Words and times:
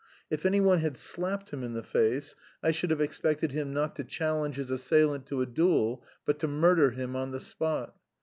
If 0.31 0.47
anyone 0.47 0.79
had 0.79 0.97
slapped 0.97 1.51
him 1.53 1.63
in 1.63 1.73
the 1.73 1.83
face, 1.83 2.35
I 2.63 2.71
should 2.71 2.89
have 2.89 3.01
expected 3.01 3.51
him 3.51 3.71
not 3.71 3.95
to 3.97 4.03
challenge 4.03 4.55
his 4.55 4.71
assailant 4.71 5.27
to 5.27 5.43
a 5.43 5.45
duel, 5.45 6.03
but 6.25 6.39
to 6.39 6.47
murder 6.47 6.89
him 6.89 7.15
on 7.15 7.29
the 7.29 7.39
spot. 7.39 7.93